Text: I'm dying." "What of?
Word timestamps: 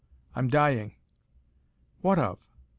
I'm 0.33 0.47
dying." 0.47 0.95
"What 2.01 2.17
of? 2.17 2.39